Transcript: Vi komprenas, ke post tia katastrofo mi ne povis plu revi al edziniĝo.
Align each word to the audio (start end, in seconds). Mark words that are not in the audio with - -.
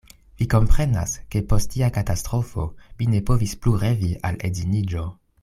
Vi 0.41 0.45
komprenas, 0.51 1.11
ke 1.35 1.41
post 1.51 1.69
tia 1.73 1.89
katastrofo 1.97 2.65
mi 3.03 3.11
ne 3.13 3.21
povis 3.29 3.55
plu 3.67 3.75
revi 3.85 4.11
al 4.31 4.43
edziniĝo. 4.51 5.07